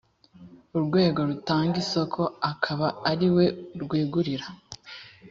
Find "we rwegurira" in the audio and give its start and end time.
3.35-4.47